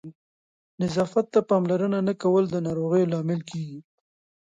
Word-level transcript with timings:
نظافت 0.81 1.25
ته 1.33 1.39
پاملرنه 1.49 1.99
نه 2.07 2.13
کول 2.21 2.43
د 2.49 2.55
ناروغیو 2.65 3.09
لامل 3.13 3.41
کېږي. 3.49 3.79